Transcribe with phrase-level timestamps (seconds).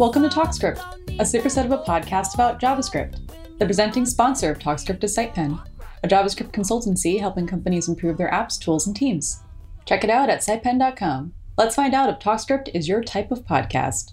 [0.00, 0.80] Welcome to TalkScript,
[1.20, 3.18] a superset of a podcast about JavaScript.
[3.58, 5.62] The presenting sponsor of TalkScript is SitePen,
[6.02, 9.42] a JavaScript consultancy helping companies improve their apps, tools, and teams.
[9.84, 11.34] Check it out at sitepen.com.
[11.58, 14.12] Let's find out if TalkScript is your type of podcast.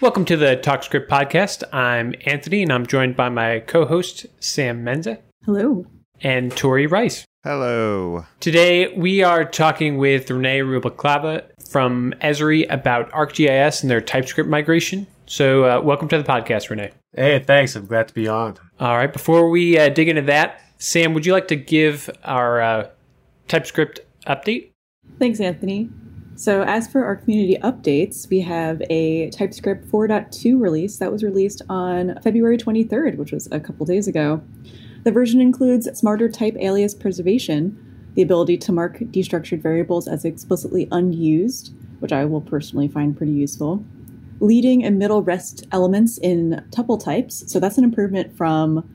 [0.00, 1.62] Welcome to the TalkScript podcast.
[1.74, 5.84] I'm Anthony, and I'm joined by my co-host Sam Menza Hello.
[6.22, 7.26] and Tori Rice.
[7.44, 8.24] Hello.
[8.40, 15.06] Today we are talking with Renee Rubalcava from Esri about ArcGIS and their TypeScript migration.
[15.26, 16.92] So, uh, welcome to the podcast, Renee.
[17.12, 17.74] Hey, thanks.
[17.74, 18.56] I'm glad to be on.
[18.78, 19.12] All right.
[19.12, 22.88] Before we uh, dig into that, Sam, would you like to give our uh,
[23.48, 24.70] TypeScript update?
[25.18, 25.90] Thanks, Anthony.
[26.36, 31.62] So, as for our community updates, we have a TypeScript 4.2 release that was released
[31.70, 34.42] on February 23rd, which was a couple days ago.
[35.04, 37.85] The version includes smarter type alias preservation,
[38.16, 43.32] the ability to mark destructured variables as explicitly unused, which I will personally find pretty
[43.32, 43.84] useful,
[44.40, 47.50] leading and middle rest elements in tuple types.
[47.50, 48.88] So, that's an improvement from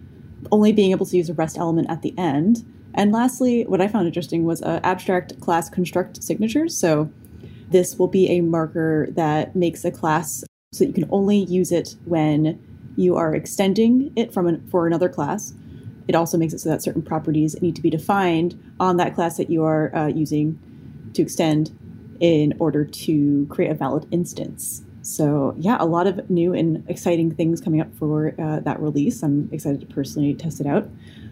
[0.52, 2.66] only being able to use a rest element at the end.
[2.94, 6.78] And lastly, what I found interesting was uh, abstract class construct signatures.
[6.78, 7.12] So
[7.70, 11.96] this will be a marker that makes a class so you can only use it
[12.06, 12.62] when
[12.96, 15.54] you are extending it from an, for another class.
[16.08, 19.38] It also makes it so that certain properties need to be defined on that class
[19.38, 20.60] that you are uh, using
[21.14, 21.78] to extend
[22.20, 24.84] in order to create a valid instance.
[25.02, 29.24] So, yeah, a lot of new and exciting things coming up for uh, that release.
[29.24, 30.88] I'm excited to personally test it out.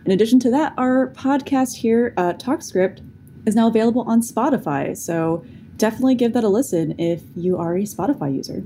[0.05, 3.01] In addition to that, our podcast here, uh, TalkScript,
[3.45, 4.97] is now available on Spotify.
[4.97, 5.45] So,
[5.77, 8.63] definitely give that a listen if you are a Spotify user.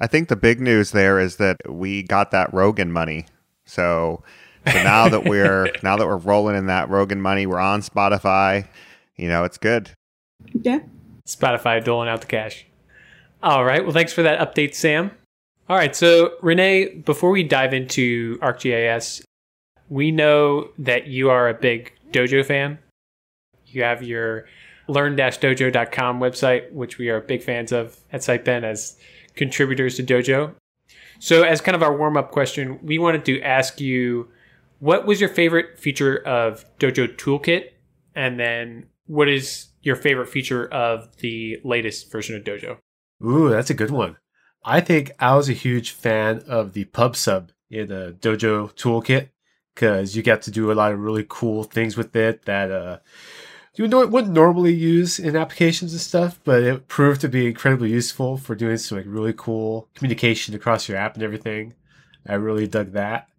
[0.00, 3.26] I think the big news there is that we got that Rogan money.
[3.66, 4.24] So,
[4.66, 8.66] so now that we're now that we're rolling in that Rogan money, we're on Spotify.
[9.16, 9.90] You know, it's good.
[10.52, 10.80] Yeah.
[11.26, 12.66] Spotify doling out the cash.
[13.42, 13.82] All right.
[13.82, 15.10] Well, thanks for that update, Sam.
[15.68, 15.94] All right.
[15.94, 19.22] So, Renee, before we dive into ArcGIS,
[19.88, 22.78] we know that you are a big Dojo fan.
[23.66, 24.46] You have your
[24.88, 28.96] learn-dojo.com website, which we are big fans of at SitePen as
[29.36, 30.54] contributors to Dojo.
[31.18, 34.28] So, as kind of our warm-up question, we wanted to ask you
[34.80, 37.66] what was your favorite feature of Dojo Toolkit,
[38.14, 42.78] and then what is your favorite feature of the latest version of Dojo?
[43.24, 44.16] Ooh, that's a good one.
[44.64, 49.28] I think I was a huge fan of the pub sub in the Dojo toolkit
[49.74, 52.98] because you got to do a lot of really cool things with it that uh,
[53.74, 58.36] you wouldn't normally use in applications and stuff, but it proved to be incredibly useful
[58.36, 61.74] for doing some like really cool communication across your app and everything.
[62.26, 63.29] I really dug that.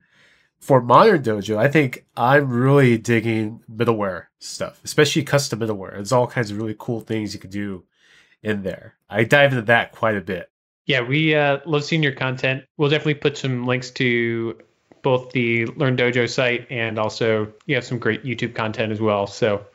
[0.61, 5.93] For modern Dojo, I think I'm really digging middleware stuff, especially custom middleware.
[5.93, 7.83] There's all kinds of really cool things you can do
[8.43, 8.95] in there.
[9.09, 10.49] I dive into that quite a bit.
[10.85, 12.63] Yeah, we uh, love seeing your content.
[12.77, 14.57] We'll definitely put some links to
[15.01, 19.25] both the Learn Dojo site and also you have some great YouTube content as well.
[19.25, 19.65] So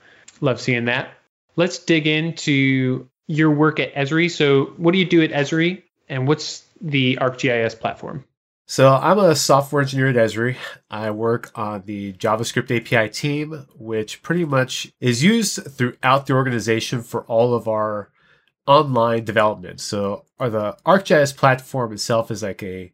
[0.40, 1.10] love seeing that.
[1.56, 4.30] Let's dig into your work at Esri.
[4.30, 8.24] So, what do you do at Esri, and what's the ArcGIS platform?
[8.68, 10.56] So I'm a software engineer at Esri.
[10.90, 17.02] I work on the JavaScript API team, which pretty much is used throughout the organization
[17.02, 18.10] for all of our
[18.66, 19.80] online development.
[19.80, 22.92] So or the ArcGIS platform itself is like a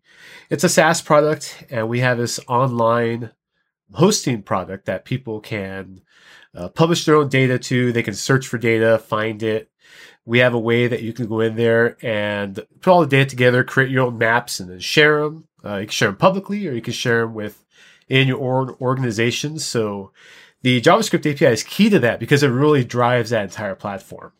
[0.50, 3.30] it's a SaaS product and we have this online
[3.94, 6.02] hosting product that people can
[6.54, 7.92] uh, publish their own data to.
[7.92, 9.70] They can search for data, find it.
[10.26, 13.30] We have a way that you can go in there and put all the data
[13.30, 15.48] together, create your own maps, and then share them.
[15.64, 17.64] Uh, you can share them publicly, or you can share them with
[18.08, 19.58] in your own organization.
[19.58, 20.12] So
[20.62, 24.32] the JavaScript API is key to that because it really drives that entire platform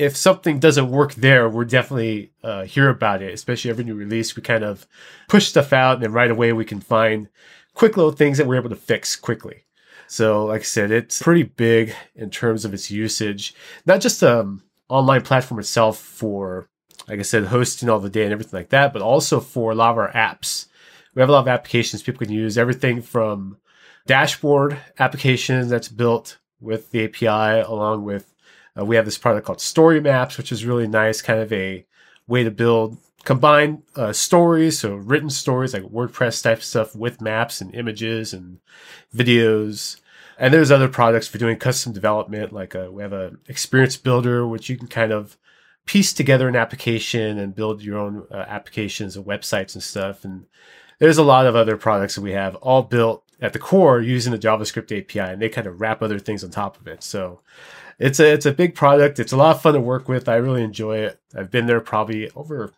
[0.00, 3.34] if something doesn't work there, we're definitely uh, hear about it.
[3.34, 4.86] Especially every new release, we kind of
[5.28, 7.28] push stuff out, and then right away we can find
[7.74, 9.64] quick little things that we're able to fix quickly.
[10.06, 13.54] So, like I said, it's pretty big in terms of its usage.
[13.84, 16.69] Not just um, online platform itself for,
[17.10, 19.74] like I said, hosting all the data and everything like that, but also for a
[19.74, 20.66] lot of our apps.
[21.14, 22.56] We have a lot of applications people can use.
[22.56, 23.56] Everything from
[24.06, 28.32] dashboard applications that's built with the API, along with
[28.78, 31.84] uh, we have this product called Story Maps, which is really nice, kind of a
[32.28, 37.60] way to build combine uh, stories, so written stories like WordPress type stuff with maps
[37.60, 38.60] and images and
[39.14, 40.00] videos.
[40.38, 43.96] And there's other products for doing custom development, like a, uh, we have a experience
[43.96, 45.36] builder, which you can kind of
[45.90, 50.24] piece together an application and build your own uh, applications and websites and stuff.
[50.24, 50.46] And
[51.00, 54.30] there's a lot of other products that we have all built at the core using
[54.30, 57.02] the JavaScript API, and they kind of wrap other things on top of it.
[57.02, 57.40] So
[57.98, 59.18] it's a it's a big product.
[59.18, 60.28] It's a lot of fun to work with.
[60.28, 61.18] I really enjoy it.
[61.36, 62.72] I've been there probably over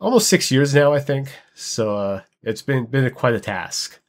[0.00, 1.28] almost six years now, I think.
[1.52, 4.00] So uh, it's been been a, quite a task.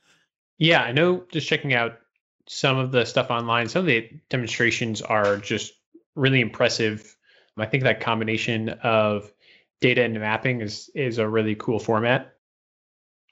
[0.59, 1.25] Yeah, I know.
[1.29, 1.99] Just checking out
[2.47, 5.73] some of the stuff online, some of the demonstrations are just
[6.15, 7.12] really impressive.
[7.57, 9.31] I think that combination of
[9.81, 12.35] data and mapping is is a really cool format.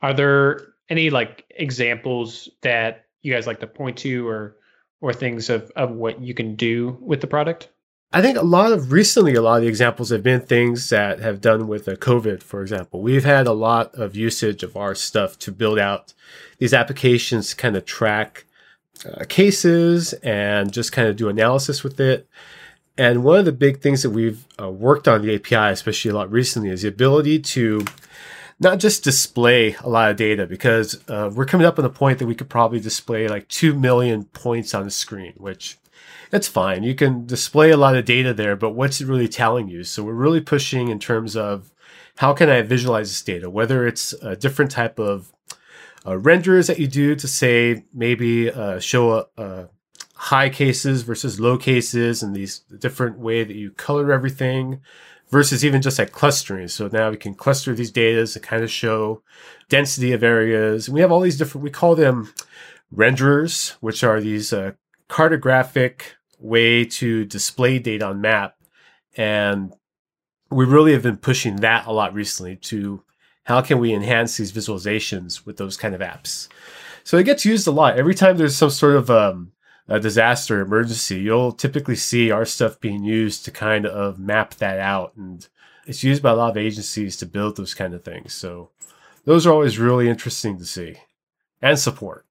[0.01, 4.57] Are there any like examples that you guys like to point to or
[4.99, 7.69] or things of, of what you can do with the product?
[8.13, 11.19] I think a lot of recently, a lot of the examples have been things that
[11.19, 13.01] have done with uh, COVID, for example.
[13.01, 16.13] We've had a lot of usage of our stuff to build out
[16.57, 18.45] these applications to kind of track
[19.05, 22.27] uh, cases and just kind of do analysis with it.
[22.97, 26.15] And one of the big things that we've uh, worked on the API, especially a
[26.15, 27.85] lot recently, is the ability to
[28.59, 32.19] not just display a lot of data because uh, we're coming up on the point
[32.19, 35.79] that we could probably display like 2 million points on the screen, which
[36.29, 36.83] that's fine.
[36.83, 39.83] You can display a lot of data there, but what's it really telling you?
[39.83, 41.73] So we're really pushing in terms of
[42.17, 45.33] how can I visualize this data, whether it's a different type of
[46.05, 49.69] uh, that you do to say maybe uh, show a, a
[50.21, 54.79] high cases versus low cases and these different way that you color everything
[55.31, 56.67] versus even just like clustering.
[56.67, 59.23] So now we can cluster these data to kind of show
[59.67, 60.87] density of areas.
[60.87, 62.31] And we have all these different, we call them
[62.95, 64.73] renderers, which are these uh,
[65.09, 66.01] cartographic
[66.37, 68.57] way to display data on map.
[69.17, 69.73] And
[70.51, 73.01] we really have been pushing that a lot recently to
[73.45, 76.47] how can we enhance these visualizations with those kind of apps.
[77.03, 77.97] So it gets used a lot.
[77.97, 79.53] Every time there's some sort of um,
[79.91, 84.79] a disaster emergency, you'll typically see our stuff being used to kind of map that
[84.79, 85.11] out.
[85.17, 85.45] And
[85.85, 88.33] it's used by a lot of agencies to build those kind of things.
[88.33, 88.69] So
[89.25, 90.95] those are always really interesting to see
[91.61, 92.25] and support.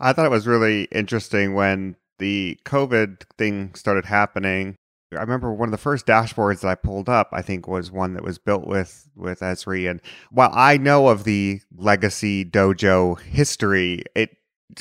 [0.00, 4.74] I thought it was really interesting when the COVID thing started happening.
[5.12, 8.14] I remember one of the first dashboards that I pulled up, I think was one
[8.14, 9.88] that was built with with Esri.
[9.88, 10.02] And
[10.32, 14.30] while I know of the legacy dojo history, it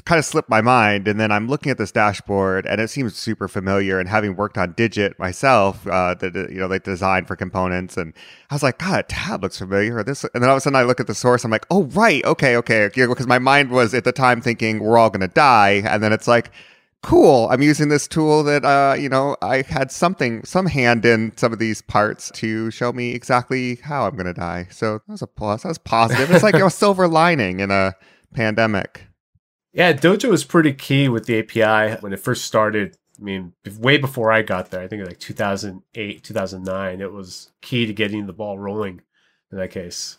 [0.05, 1.07] kind of slipped my mind.
[1.07, 3.99] And then I'm looking at this dashboard, and it seems super familiar.
[3.99, 8.13] And having worked on Dijit myself, uh, the, you know, like design for components, and
[8.49, 10.03] I was like, God, tab looks familiar.
[10.03, 11.43] This, and then all of a sudden I look at the source.
[11.43, 14.97] I'm like, Oh, right, okay, okay, because my mind was at the time thinking we're
[14.97, 16.51] all gonna die, and then it's like
[17.03, 21.31] cool i'm using this tool that uh, you know i had something some hand in
[21.37, 25.07] some of these parts to show me exactly how i'm going to die so that
[25.07, 27.93] was a plus that was positive it's like a silver lining in a
[28.33, 29.07] pandemic
[29.77, 33.97] yeah dojo was pretty key with the api when it first started i mean way
[33.97, 38.33] before i got there i think like 2008 2009 it was key to getting the
[38.33, 39.01] ball rolling
[39.51, 40.17] in that case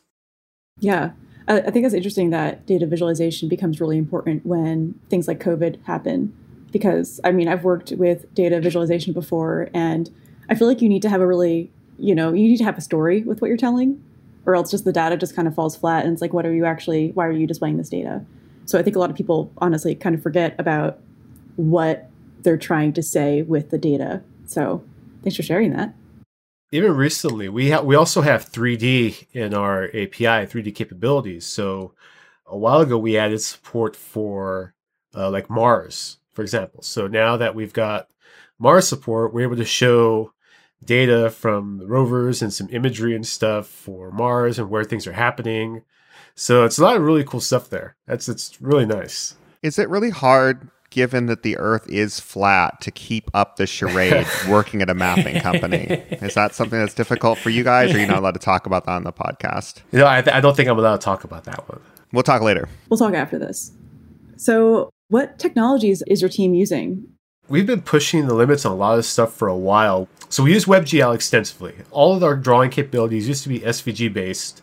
[0.80, 1.10] yeah
[1.50, 6.34] I think it's interesting that data visualization becomes really important when things like COVID happen
[6.70, 10.10] because I mean, I've worked with data visualization before, and
[10.48, 12.76] I feel like you need to have a really, you know, you need to have
[12.76, 14.02] a story with what you're telling,
[14.46, 16.04] or else just the data just kind of falls flat.
[16.04, 18.24] And it's like, what are you actually, why are you displaying this data?
[18.68, 20.98] So I think a lot of people honestly kind of forget about
[21.56, 22.08] what
[22.42, 24.22] they're trying to say with the data.
[24.46, 24.84] So
[25.22, 25.94] thanks for sharing that.
[26.70, 31.46] Even recently, we have we also have 3D in our API, 3D capabilities.
[31.46, 31.94] So
[32.46, 34.74] a while ago, we added support for
[35.14, 36.82] uh, like Mars for example.
[36.82, 38.06] So now that we've got
[38.60, 40.32] Mars support, we're able to show
[40.84, 45.12] data from the rovers and some imagery and stuff for Mars and where things are
[45.12, 45.82] happening.
[46.34, 47.96] So it's a lot of really cool stuff there.
[48.06, 49.34] That's it's really nice.
[49.62, 54.26] Is it really hard given that the earth is flat to keep up the charade
[54.48, 55.84] working at a mapping company
[56.22, 58.64] is that something that's difficult for you guys or are you not allowed to talk
[58.64, 61.04] about that on the podcast you know I, th- I don't think i'm allowed to
[61.04, 61.82] talk about that one
[62.14, 63.70] we'll talk later we'll talk after this
[64.38, 67.06] so what technologies is your team using?
[67.50, 70.06] We've been pushing the limits on a lot of stuff for a while.
[70.28, 71.76] So we use WebGL extensively.
[71.90, 74.60] All of our drawing capabilities used to be SVG based.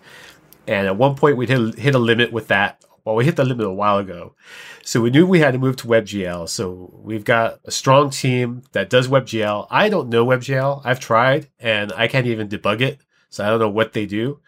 [0.68, 2.84] And at one point we'd hit, hit a limit with that.
[3.04, 4.36] Well, we hit the limit a while ago.
[4.84, 6.48] So we knew we had to move to WebGL.
[6.48, 9.66] So we've got a strong team that does WebGL.
[9.72, 10.82] I don't know WebGL.
[10.84, 13.00] I've tried and I can't even debug it.
[13.32, 14.40] So I don't know what they do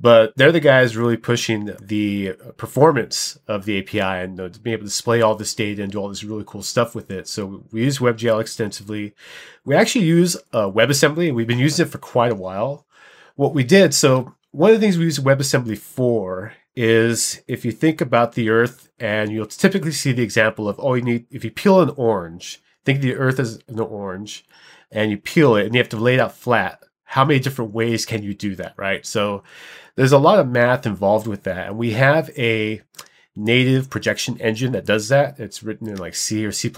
[0.00, 4.82] but they're the guys really pushing the performance of the API and uh, being able
[4.82, 7.26] to display all this data and do all this really cool stuff with it.
[7.26, 9.14] So we use WebGL extensively.
[9.64, 12.86] We actually use uh, WebAssembly, and we've been using it for quite a while.
[13.34, 17.72] What we did, so one of the things we use WebAssembly for is if you
[17.72, 21.44] think about the Earth, and you'll typically see the example of, oh, you need if
[21.44, 24.44] you peel an orange, think of the Earth is an orange,
[24.92, 27.72] and you peel it, and you have to lay it out flat how many different
[27.72, 29.06] ways can you do that, right?
[29.06, 29.42] So
[29.94, 31.68] there's a lot of math involved with that.
[31.68, 32.82] And we have a
[33.34, 35.40] native projection engine that does that.
[35.40, 36.70] It's written in like C or C.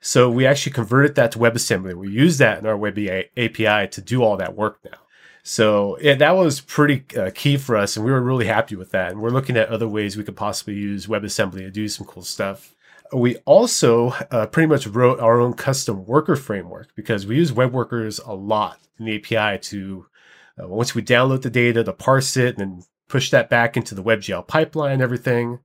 [0.00, 1.92] So we actually converted that to WebAssembly.
[1.92, 4.98] We use that in our Web API to do all that work now.
[5.42, 8.92] So yeah, that was pretty uh, key for us, and we were really happy with
[8.92, 9.12] that.
[9.12, 12.22] And we're looking at other ways we could possibly use WebAssembly to do some cool
[12.22, 12.74] stuff.
[13.12, 17.72] We also uh, pretty much wrote our own custom worker framework because we use web
[17.72, 20.06] workers a lot in the API to
[20.62, 24.02] uh, once we download the data to parse it and push that back into the
[24.02, 25.60] WebGL pipeline everything.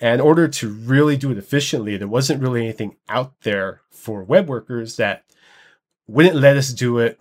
[0.00, 4.22] And in order to really do it efficiently, there wasn't really anything out there for
[4.22, 5.24] web workers that
[6.06, 7.20] wouldn't let us do it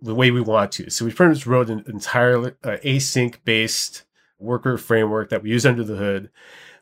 [0.00, 0.90] the way we want to.
[0.90, 4.04] So we pretty much wrote an entirely uh, async based
[4.38, 6.30] worker framework that we use under the hood.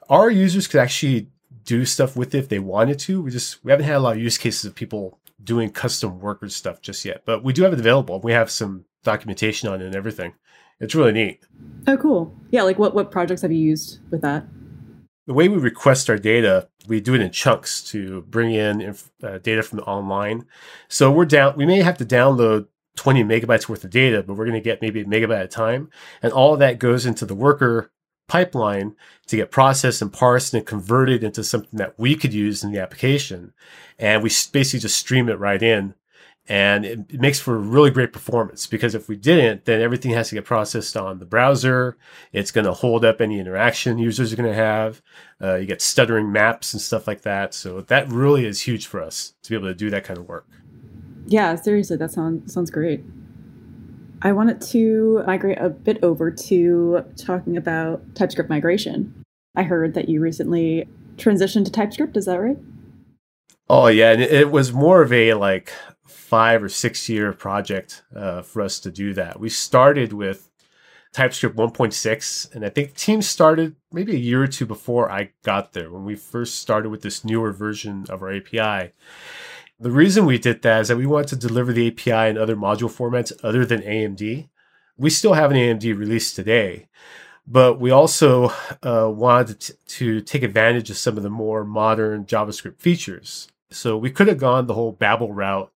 [0.09, 1.31] Our users could actually
[1.67, 3.21] do stuff with it if they wanted to.
[3.21, 6.49] We just we haven't had a lot of use cases of people doing custom worker
[6.49, 8.21] stuff just yet, but we do have it available.
[8.21, 10.33] We have some documentation on it and everything.
[10.81, 11.43] It's really neat.
[11.87, 12.35] Oh, cool.
[12.51, 14.47] Yeah, like what what projects have you used with that?
[15.27, 19.11] The way we request our data, we do it in chunks to bring in inf-
[19.23, 20.47] uh, data from online.
[20.89, 21.57] So we're down.
[21.57, 24.81] We may have to download 20 megabytes worth of data, but we're going to get
[24.81, 25.91] maybe a megabyte at a time,
[26.23, 27.91] and all of that goes into the worker
[28.29, 32.73] pipeline to get processed and parsed and converted into something that we could use in
[32.73, 33.53] the application.
[33.99, 35.95] And we basically just stream it right in.
[36.49, 40.37] And it, makes for really great performance because if we didn't then everything has to
[40.37, 41.97] get processed on the browser.
[42.33, 45.03] It's going to hold up any interaction users are going to have.
[45.43, 47.53] Uh, you get stuttering maps and stuff like that.
[47.53, 50.29] So that really is huge for us to be able to do that kind of
[50.29, 50.47] work.
[51.27, 53.05] Yeah seriously that sounds sounds great
[54.23, 60.09] i wanted to migrate a bit over to talking about typescript migration i heard that
[60.09, 62.59] you recently transitioned to typescript is that right
[63.69, 65.73] Oh yeah, and it was more of a like
[66.07, 69.41] five or six year project uh, for us to do that.
[69.41, 70.51] We started with
[71.13, 75.73] TypeScript 1.6, and I think team started maybe a year or two before I got
[75.73, 78.93] there when we first started with this newer version of our API.
[79.79, 82.57] The reason we did that is that we wanted to deliver the API in other
[82.57, 84.49] module formats other than AMD.
[84.97, 86.89] We still have an AMD release today,
[87.47, 88.53] but we also
[88.83, 93.49] uh, wanted to, to take advantage of some of the more modern JavaScript features.
[93.71, 95.71] So we could have gone the whole Babel route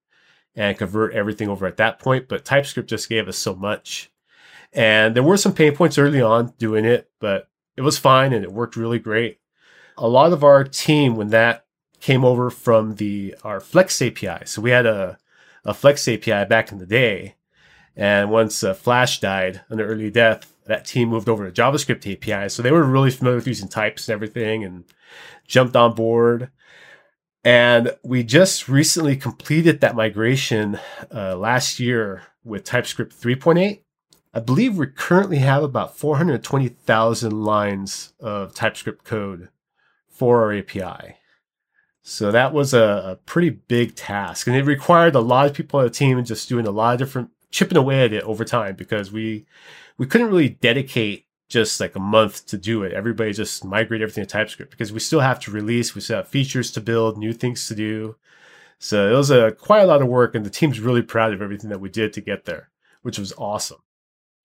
[0.55, 2.29] and convert everything over at that point.
[2.29, 4.11] But TypeScript just gave us so much.
[4.71, 8.45] And there were some pain points early on doing it, but it was fine and
[8.45, 9.39] it worked really great.
[9.97, 11.65] A lot of our team, when that
[11.99, 15.17] came over from the our Flex API, so we had a,
[15.65, 17.35] a Flex API back in the day.
[17.95, 22.47] And once uh, Flash died under early death, that team moved over to JavaScript API.
[22.47, 24.85] So they were really familiar with using types and everything and
[25.47, 26.49] jumped on board.
[27.43, 30.79] And we just recently completed that migration
[31.13, 33.81] uh, last year with TypeScript 3.8.
[34.33, 39.49] I believe we currently have about 420,000 lines of TypeScript code
[40.07, 41.15] for our API.
[42.01, 44.47] So that was a, a, pretty big task.
[44.47, 46.99] And it required a lot of people on the team just doing a lot of
[46.99, 49.45] different chipping away at it over time because we
[49.97, 52.93] we couldn't really dedicate just like a month to do it.
[52.93, 56.27] Everybody just migrate everything to TypeScript because we still have to release, we still have
[56.27, 58.15] features to build, new things to do.
[58.77, 61.41] So it was a quite a lot of work, and the team's really proud of
[61.41, 62.69] everything that we did to get there,
[63.01, 63.79] which was awesome.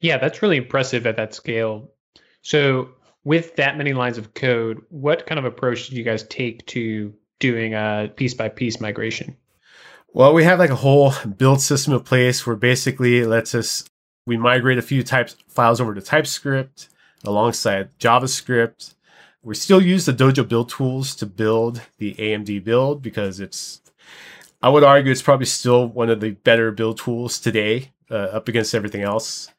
[0.00, 1.92] Yeah, that's really impressive at that scale.
[2.42, 2.88] So
[3.22, 7.14] with that many lines of code, what kind of approach did you guys take to
[7.40, 9.36] doing a piece by piece migration?
[10.12, 13.84] Well, we have like a whole build system in place where basically it lets us
[14.26, 16.88] we migrate a few types files over to TypeScript
[17.24, 18.94] alongside JavaScript.
[19.42, 23.82] We still use the Dojo build tools to build the AMD build because it's,
[24.62, 28.48] I would argue, it's probably still one of the better build tools today uh, up
[28.48, 29.50] against everything else.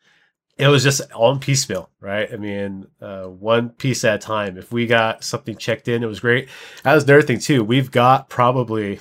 [0.57, 2.31] It was just on piecemeal, right?
[2.31, 4.57] I mean, uh, one piece at a time.
[4.57, 6.47] If we got something checked in, it was great.
[6.83, 7.63] That was another thing too.
[7.63, 8.99] We've got probably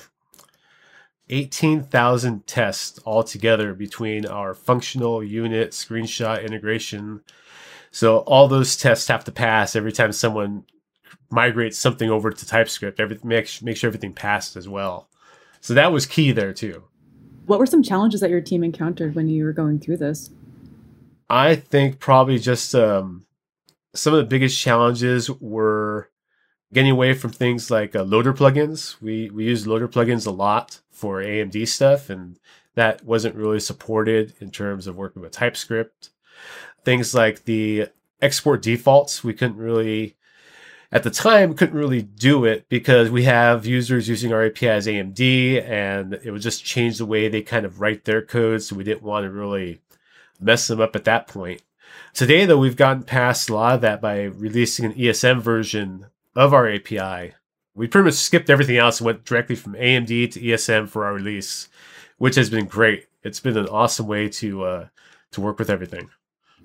[1.29, 7.21] 18,000 tests altogether between our functional unit screenshot integration
[7.95, 10.65] so all those tests have to pass every time someone
[11.29, 12.99] migrates something over to TypeScript.
[12.99, 15.07] Every make make sure everything passed as well.
[15.61, 16.83] So that was key there too.
[17.45, 20.29] What were some challenges that your team encountered when you were going through this?
[21.29, 23.25] I think probably just um,
[23.93, 26.09] some of the biggest challenges were
[26.73, 29.01] getting away from things like uh, loader plugins.
[29.01, 32.39] We we use loader plugins a lot for AMD stuff, and
[32.75, 36.11] that wasn't really supported in terms of working with TypeScript
[36.85, 37.87] things like the
[38.21, 39.23] export defaults.
[39.23, 40.15] We couldn't really,
[40.91, 44.87] at the time, couldn't really do it because we have users using our API as
[44.87, 48.61] AMD and it would just change the way they kind of write their code.
[48.61, 49.81] So we didn't want to really
[50.39, 51.61] mess them up at that point.
[52.13, 56.53] Today, though, we've gotten past a lot of that by releasing an ESM version of
[56.53, 57.33] our API.
[57.73, 61.13] We pretty much skipped everything else and went directly from AMD to ESM for our
[61.13, 61.67] release,
[62.17, 63.07] which has been great.
[63.23, 64.87] It's been an awesome way to uh,
[65.31, 66.09] to work with everything.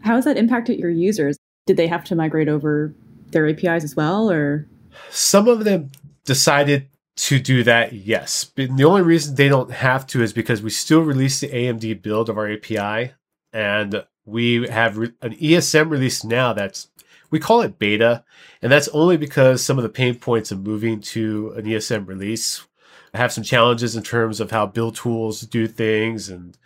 [0.03, 1.37] How has that impacted your users?
[1.67, 2.95] Did they have to migrate over
[3.31, 4.69] their APIs as well, or
[5.11, 5.91] some of them
[6.25, 7.93] decided to do that?
[7.93, 11.49] Yes, but the only reason they don't have to is because we still release the
[11.49, 13.15] AMD build of our API,
[13.53, 16.89] and we have re- an ESM release now that's
[17.31, 18.25] we call it beta,
[18.61, 22.67] and that's only because some of the pain points of moving to an ESM release
[23.15, 26.57] have some challenges in terms of how build tools do things and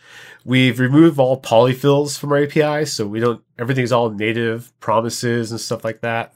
[0.45, 5.61] we've removed all polyfills from our api so we don't everything's all native promises and
[5.61, 6.35] stuff like that.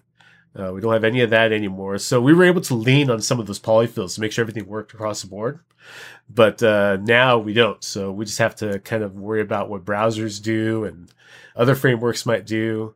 [0.58, 1.98] Uh, we don't have any of that anymore.
[1.98, 4.66] So we were able to lean on some of those polyfills to make sure everything
[4.66, 5.60] worked across the board
[6.28, 9.84] but uh, now we don't so we just have to kind of worry about what
[9.84, 11.12] browsers do and
[11.56, 12.94] other frameworks might do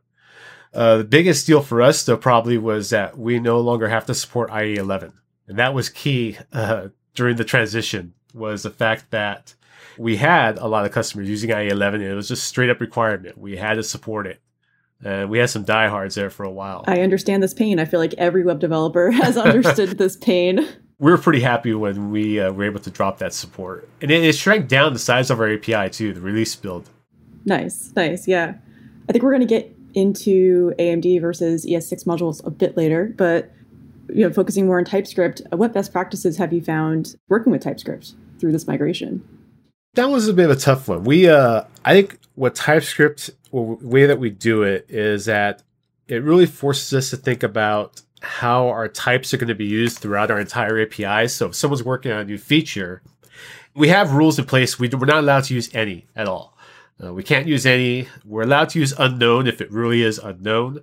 [0.73, 4.13] uh, the biggest deal for us though probably was that we no longer have to
[4.13, 5.13] support ie 11
[5.47, 9.53] and that was key uh, during the transition was the fact that
[9.97, 13.37] we had a lot of customers using IE11 and it was just straight up requirement.
[13.37, 14.39] We had to support it.
[15.03, 16.85] And we had some diehards there for a while.
[16.87, 17.77] I understand this pain.
[17.77, 20.65] I feel like every web developer has understood this pain.
[20.99, 23.89] We were pretty happy when we uh, were able to drop that support.
[24.01, 26.89] And it, it shrank down the size of our API too, the release build.
[27.45, 28.27] Nice, nice.
[28.27, 28.55] Yeah.
[29.09, 33.51] I think we're going to get into AMD versus ES6 modules a bit later, but
[34.09, 38.13] you know, focusing more on TypeScript, what best practices have you found working with TypeScript
[38.39, 39.23] through this migration?
[39.95, 41.03] That was a bit of a tough one.
[41.03, 45.63] We, uh, I think what TypeScript, well, way that we do it is that
[46.07, 49.99] it really forces us to think about how our types are going to be used
[49.99, 51.27] throughout our entire API.
[51.27, 53.01] So if someone's working on a new feature,
[53.75, 54.79] we have rules in place.
[54.79, 56.57] We, we're not allowed to use any at all.
[57.03, 58.07] Uh, we can't use any.
[58.23, 60.81] We're allowed to use unknown if it really is unknown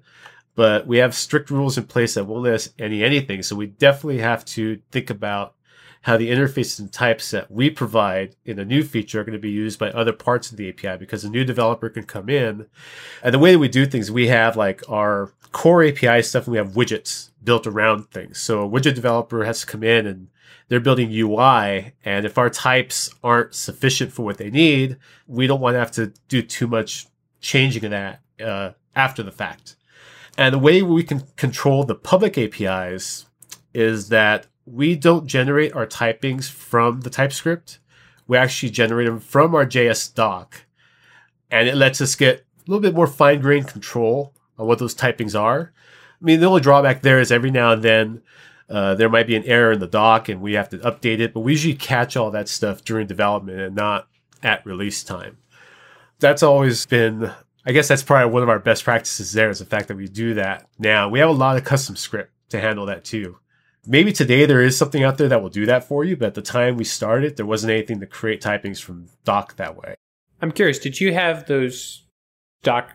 [0.61, 3.42] but we have strict rules in place that won't let us any anything.
[3.42, 5.54] So we definitely have to think about
[6.02, 9.38] how the interfaces and types that we provide in a new feature are going to
[9.38, 12.66] be used by other parts of the API because a new developer can come in.
[13.22, 16.57] And the way that we do things, we have like our core API stuff we
[16.57, 18.41] have widgets built around things.
[18.41, 20.29] So a widget developer has to come in and
[20.69, 21.93] they're building UI.
[22.05, 25.93] And if our types aren't sufficient for what they need, we don't want to have
[25.93, 27.07] to do too much
[27.41, 29.77] changing of that uh, after the fact.
[30.39, 33.27] And the way we can control the public APIs
[33.75, 37.79] is that we don't generate our typings from the TypeScript.
[38.29, 40.67] We actually generate them from our JS doc.
[41.51, 44.94] And it lets us get a little bit more fine grained control on what those
[44.94, 45.73] typings are.
[46.20, 48.23] I mean, the only drawback there is every now and then
[48.68, 51.33] uh, there might be an error in the doc and we have to update it,
[51.33, 54.07] but we usually catch all that stuff during development and not
[54.42, 55.38] at release time.
[56.18, 57.33] That's always been
[57.66, 60.09] I guess that's probably one of our best practices there is the fact that we
[60.09, 61.09] do that now.
[61.09, 63.38] We have a lot of custom script to handle that too.
[63.87, 66.35] Maybe today there is something out there that will do that for you, but at
[66.35, 69.94] the time we started, there wasn't anything to create typings from doc that way.
[70.42, 72.05] I'm curious, did you have those
[72.62, 72.92] docs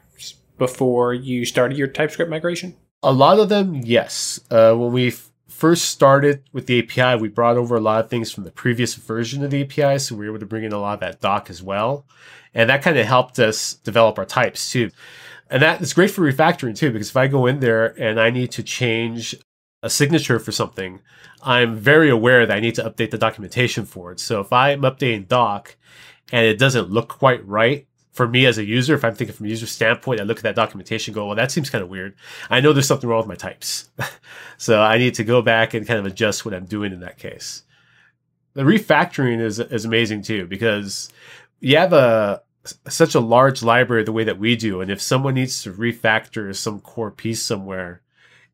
[0.58, 2.76] before you started your TypeScript migration?
[3.04, 4.40] A lot of them, yes.
[4.50, 8.10] Uh, when we f- first started with the API, we brought over a lot of
[8.10, 10.74] things from the previous version of the API, so we were able to bring in
[10.74, 12.06] a lot of that doc as well.
[12.54, 14.90] And that kind of helped us develop our types too.
[15.50, 18.30] And that is great for refactoring too, because if I go in there and I
[18.30, 19.36] need to change
[19.84, 21.02] a signature for something,
[21.44, 24.20] I'm very aware that I need to update the documentation for it.
[24.20, 25.76] So if I'm updating doc
[26.32, 29.46] and it doesn't look quite right for me as a user, if I'm thinking from
[29.46, 32.16] a user standpoint, I look at that documentation, go, well, that seems kind of weird.
[32.50, 33.90] I know there's something wrong with my types.
[34.58, 37.18] so I need to go back and kind of adjust what I'm doing in that
[37.18, 37.64] case.
[38.54, 41.10] The refactoring is, is amazing too, because
[41.60, 42.42] you have a,
[42.88, 44.80] such a large library the way that we do.
[44.80, 48.02] And if someone needs to refactor some core piece somewhere,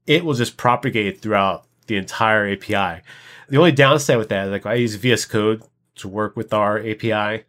[0.07, 3.03] it will just propagate throughout the entire API.
[3.49, 5.61] The only downside with that, like I use VS Code
[5.97, 7.43] to work with our API,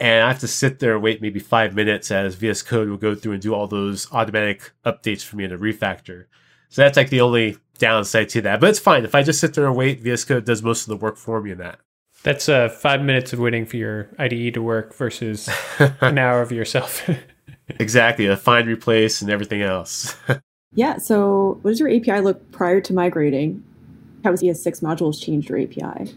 [0.00, 2.96] and I have to sit there and wait maybe five minutes as VS Code will
[2.96, 6.26] go through and do all those automatic updates for me in a refactor.
[6.68, 8.60] So that's like the only downside to that.
[8.60, 9.04] But it's fine.
[9.04, 11.40] If I just sit there and wait, VS Code does most of the work for
[11.40, 11.78] me in that.
[12.24, 15.48] That's uh, five minutes of waiting for your IDE to work versus
[16.00, 17.08] an hour of yourself.
[17.68, 20.16] exactly, a find, replace, and everything else.
[20.72, 20.96] yeah.
[20.96, 23.62] So, what does your API look prior to migrating?
[24.24, 26.14] How has ES6 modules changed your API?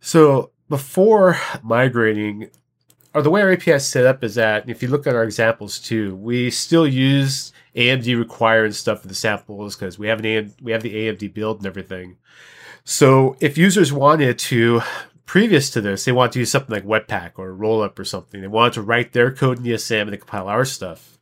[0.00, 2.48] So, before migrating,
[3.14, 5.24] or the way our API is set up is that if you look at our
[5.24, 10.24] examples too, we still use AMD require and stuff for the samples because we have
[10.24, 12.16] an we have the AMD build and everything.
[12.84, 14.82] So if users wanted to
[15.26, 18.40] previous to this, they wanted to use something like Webpack or Rollup or something.
[18.40, 21.18] They wanted to write their code in ESM and compile our stuff.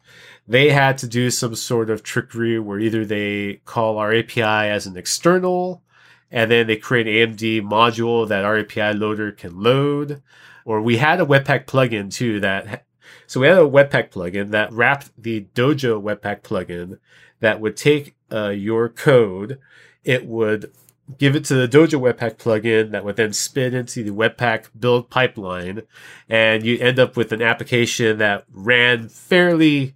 [0.49, 4.87] They had to do some sort of trickery where either they call our API as
[4.87, 5.83] an external
[6.31, 10.23] and then they create an AMD module that our API loader can load.
[10.65, 12.85] Or we had a Webpack plugin too that
[13.27, 16.99] So we had a Webpack plugin that wrapped the Dojo Webpack plugin
[17.41, 19.59] that would take uh, your code,
[20.05, 20.73] it would
[21.19, 25.11] give it to the Dojo Webpack plugin that would then spin into the Webpack build
[25.11, 25.83] pipeline,
[26.29, 29.95] and you end up with an application that ran fairly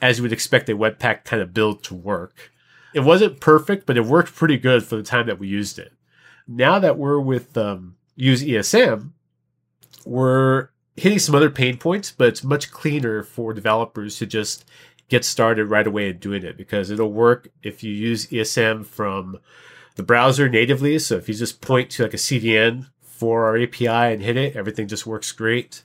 [0.00, 2.50] as you would expect a Webpack kind of build to work.
[2.92, 5.92] It wasn't perfect, but it worked pretty good for the time that we used it.
[6.46, 9.10] Now that we're with um, Use ESM,
[10.04, 14.64] we're hitting some other pain points, but it's much cleaner for developers to just
[15.08, 19.38] get started right away and doing it because it'll work if you use ESM from
[19.96, 20.98] the browser natively.
[20.98, 24.56] So if you just point to like a CDN for our API and hit it,
[24.56, 25.82] everything just works great.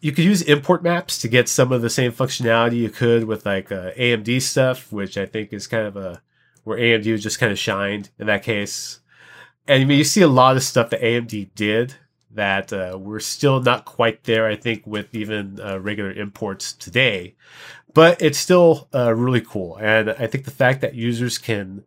[0.00, 3.44] You could use import maps to get some of the same functionality you could with
[3.44, 6.22] like uh, AMD stuff, which I think is kind of a
[6.64, 9.00] where AMD just kind of shined in that case.
[9.66, 11.96] And I mean, you see a lot of stuff that AMD did
[12.32, 17.34] that uh, we're still not quite there, I think, with even uh, regular imports today.
[17.92, 19.76] But it's still uh, really cool.
[19.76, 21.84] And I think the fact that users can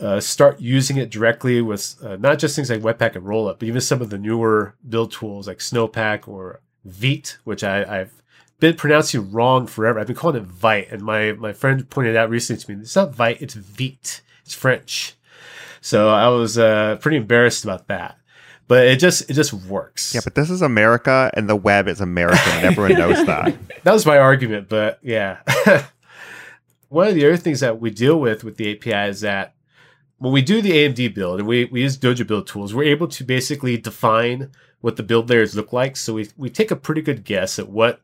[0.00, 3.68] uh, start using it directly with uh, not just things like Webpack and Rollup, but
[3.68, 8.12] even some of the newer build tools like Snowpack or Vite, which I, have
[8.60, 9.98] been pronouncing wrong forever.
[9.98, 12.96] I've been calling it Vite, and my, my friend pointed out recently to me, it's
[12.96, 14.22] not Vite, it's Vite.
[14.44, 15.16] It's French.
[15.80, 18.16] So I was uh, pretty embarrassed about that
[18.68, 20.14] but it just it just works.
[20.14, 23.56] Yeah, but this is America and the web is American and everyone knows that.
[23.84, 25.38] that was my argument, but yeah.
[26.88, 29.54] One of the other things that we deal with with the API is that
[30.18, 33.08] when we do the AMD build and we, we use Dojo build tools, we're able
[33.08, 34.50] to basically define
[34.80, 35.96] what the build layers look like.
[35.96, 38.00] So we, we take a pretty good guess at what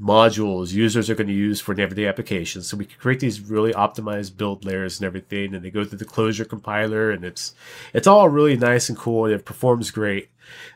[0.00, 2.62] modules users are going to use for an everyday application.
[2.62, 5.98] So we can create these really optimized build layers and everything, and they go through
[5.98, 7.54] the closure compiler, and it's
[7.92, 10.30] it's all really nice and cool, and it performs great.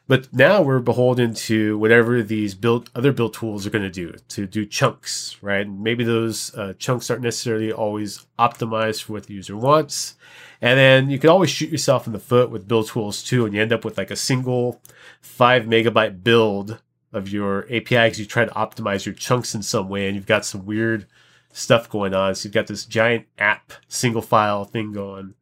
[0.07, 4.15] But now we're beholden to whatever these build other build tools are going to do
[4.29, 5.67] to do chunks, right?
[5.67, 10.17] And maybe those uh, chunks aren't necessarily always optimized for what the user wants.
[10.61, 13.55] And then you can always shoot yourself in the foot with build tools too, and
[13.55, 14.81] you end up with like a single
[15.21, 16.81] five megabyte build
[17.13, 20.27] of your API because you try to optimize your chunks in some way and you've
[20.27, 21.07] got some weird
[21.53, 22.35] stuff going on.
[22.35, 25.35] So you've got this giant app single file thing going.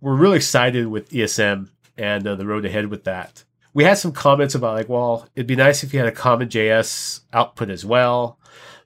[0.00, 3.44] We're really excited with ESM and uh, the road ahead with that.
[3.74, 6.48] We had some comments about like, well, it'd be nice if you had a common
[6.48, 8.38] JS output as well.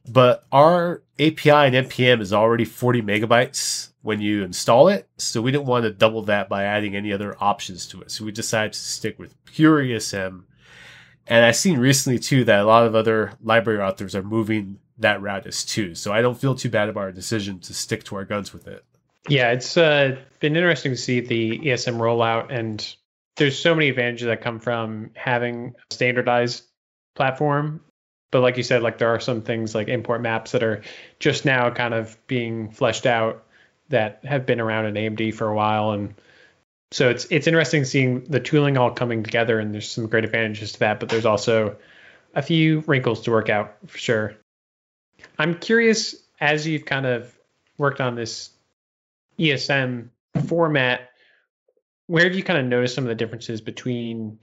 [0.08, 5.08] But our API and NPM is already 40 megabytes when you install it.
[5.16, 8.12] So we didn't want to double that by adding any other options to it.
[8.12, 10.44] So we decided to stick with pure ESM
[11.26, 15.20] and I've seen recently too that a lot of other library authors are moving that
[15.20, 15.94] route as too.
[15.94, 18.66] So I don't feel too bad about our decision to stick to our guns with
[18.66, 18.84] it.
[19.28, 22.96] Yeah, it's uh, been interesting to see the ESM rollout, and
[23.36, 26.62] there's so many advantages that come from having a standardized
[27.14, 27.80] platform.
[28.30, 30.82] But like you said, like there are some things like import maps that are
[31.18, 33.44] just now kind of being fleshed out
[33.88, 36.14] that have been around in AMD for a while, and
[36.92, 40.72] so it's it's interesting seeing the tooling all coming together, and there's some great advantages
[40.72, 41.00] to that.
[41.00, 41.76] But there's also
[42.34, 44.36] a few wrinkles to work out for sure.
[45.38, 47.36] I'm curious as you've kind of
[47.78, 48.50] worked on this
[49.38, 50.10] ESM
[50.46, 51.10] format,
[52.06, 54.38] where have you kind of noticed some of the differences between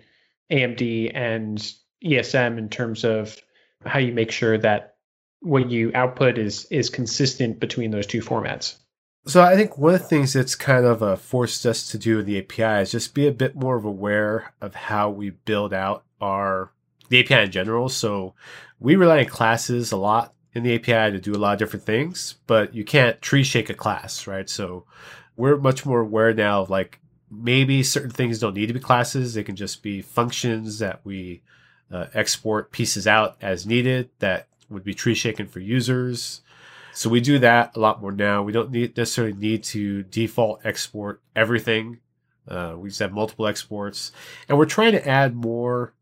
[0.51, 3.37] AMD and ESM in terms of
[3.85, 4.95] how you make sure that
[5.39, 8.75] what you output is is consistent between those two formats?
[9.25, 12.19] So I think one of the things that's kind of uh, forced us to do
[12.19, 15.73] in the API is just be a bit more of aware of how we build
[15.73, 16.71] out our
[17.09, 17.87] the API in general.
[17.87, 18.33] So
[18.79, 21.85] we rely on classes a lot in the API to do a lot of different
[21.85, 24.49] things, but you can't tree shake a class, right?
[24.49, 24.85] So
[25.37, 26.99] we're much more aware now of like
[27.31, 31.43] maybe certain things don't need to be classes; they can just be functions that we
[31.91, 36.41] uh, export pieces out as needed that would be tree shaken for users.
[36.93, 38.43] So we do that a lot more now.
[38.43, 41.99] We don't need, necessarily need to default export everything.
[42.47, 44.11] Uh, we just have multiple exports,
[44.49, 45.93] and we're trying to add more.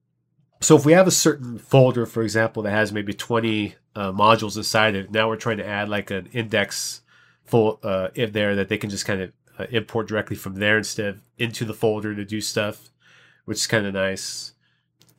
[0.59, 4.57] So if we have a certain folder, for example, that has maybe 20 uh, modules
[4.57, 7.01] inside it, now we're trying to add like an index
[7.45, 10.77] full uh, in there that they can just kind of uh, import directly from there
[10.77, 12.89] instead of into the folder to do stuff,
[13.45, 14.50] which is kind of nice.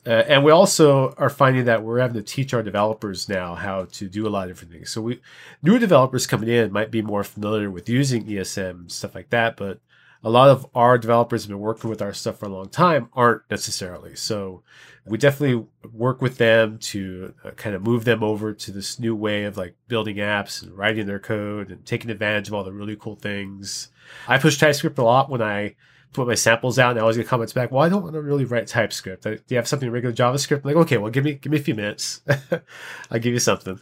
[0.05, 3.85] Uh, and we also are finding that we're having to teach our developers now how
[3.85, 4.91] to do a lot of different things.
[4.91, 5.21] So we
[5.61, 9.79] newer developers coming in might be more familiar with using ESM stuff like that, but
[10.23, 13.09] a lot of our developers have been working with our stuff for a long time
[13.13, 14.15] aren't necessarily.
[14.15, 14.63] So
[15.05, 19.15] we definitely work with them to uh, kind of move them over to this new
[19.15, 22.71] way of like building apps and writing their code and taking advantage of all the
[22.71, 23.89] really cool things.
[24.27, 25.75] I push TypeScript a lot when I
[26.13, 28.21] put my samples out and I always get comments back, well, I don't want to
[28.21, 29.23] really write TypeScript.
[29.23, 30.57] Do you have something regular JavaScript?
[30.57, 32.21] I'm like, okay, well, give me give me a few minutes.
[33.11, 33.79] I'll give you something.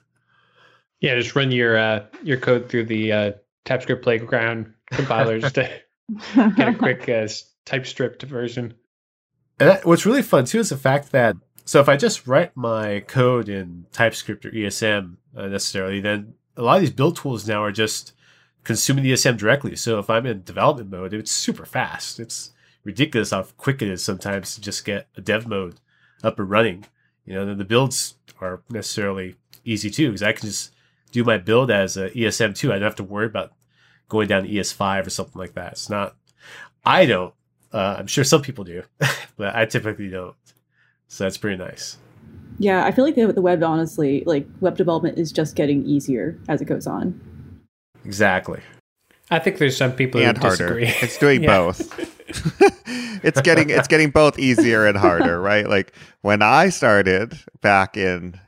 [1.00, 3.32] Yeah, just run your uh, your code through the uh,
[3.66, 5.70] TypeScript playground compilers to
[6.36, 7.28] get a quick uh,
[7.66, 8.74] TypeScript version.
[9.60, 12.56] And that, what's really fun too is the fact that so if I just write
[12.56, 17.48] my code in TypeScript or ESM uh, necessarily, then a lot of these build tools
[17.48, 18.14] now are just
[18.64, 19.76] consuming the ESM directly.
[19.76, 22.20] So if I'm in development mode, it's super fast.
[22.20, 22.52] It's
[22.84, 25.80] ridiculous how quick it is sometimes to just get a dev mode
[26.24, 26.86] up and running.
[27.26, 30.74] You know, then the builds are necessarily easy too because I can just
[31.12, 32.70] do my build as a ESM2.
[32.70, 33.54] I don't have to worry about
[34.10, 35.74] going down to ES5 or something like that.
[35.74, 36.16] It's not.
[36.86, 37.34] I don't.
[37.72, 38.84] Uh, I'm sure some people do,
[39.38, 40.36] but I typically don't.
[41.08, 41.98] So that's pretty nice.
[42.60, 46.38] Yeah, I feel like the, the web, honestly, like web development is just getting easier
[46.48, 47.20] as it goes on.
[48.06, 48.62] Exactly.
[49.30, 50.80] I think there's some people and who harder.
[50.80, 50.88] disagree.
[51.02, 52.10] It's doing both.
[53.24, 55.68] it's getting it's getting both easier and harder, right?
[55.68, 58.40] Like when I started back in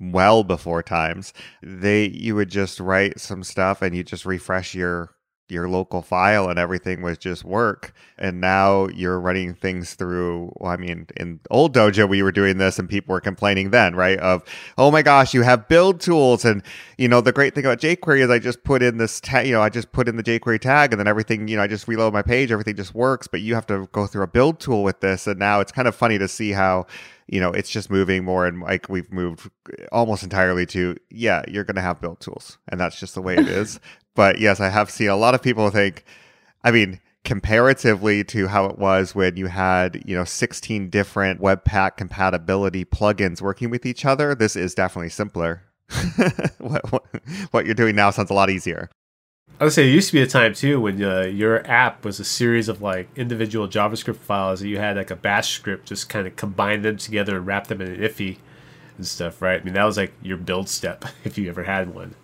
[0.00, 5.13] well before times, they you would just write some stuff and you just refresh your
[5.48, 7.92] your local file and everything was just work.
[8.18, 10.52] And now you're running things through.
[10.56, 13.94] Well, I mean, in old Dojo, we were doing this and people were complaining then,
[13.94, 14.18] right?
[14.18, 14.42] Of,
[14.78, 16.44] oh my gosh, you have build tools.
[16.44, 16.62] And,
[16.96, 19.52] you know, the great thing about jQuery is I just put in this tag, you
[19.52, 21.88] know, I just put in the jQuery tag and then everything, you know, I just
[21.88, 23.26] reload my page, everything just works.
[23.26, 25.26] But you have to go through a build tool with this.
[25.26, 26.86] And now it's kind of funny to see how,
[27.26, 29.50] you know, it's just moving more and like we've moved
[29.92, 32.58] almost entirely to, yeah, you're going to have build tools.
[32.68, 33.80] And that's just the way it is.
[34.14, 36.04] But yes, I have seen a lot of people think,
[36.62, 41.96] I mean, comparatively to how it was when you had, you know, 16 different Webpack
[41.96, 45.62] compatibility plugins working with each other, this is definitely simpler.
[46.58, 47.04] what, what,
[47.50, 48.90] what, you're doing now sounds a lot easier.
[49.60, 52.18] I would say it used to be a time too when uh, your app was
[52.18, 56.08] a series of like individual JavaScript files that you had like a bash script just
[56.08, 58.38] kind of combine them together and wrap them in an IIFE
[58.96, 59.60] and stuff, right?
[59.60, 62.14] I mean, that was like your build step if you ever had one.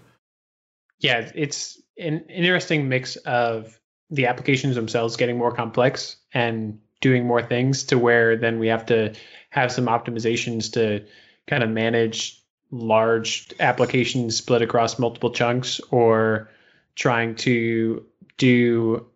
[0.99, 3.79] Yeah, it's an interesting mix of
[4.11, 8.87] the applications themselves getting more complex and doing more things to where then we have
[8.87, 9.15] to
[9.51, 11.05] have some optimizations to
[11.47, 16.49] kind of manage large applications split across multiple chunks or
[16.95, 18.05] trying to
[18.37, 19.07] do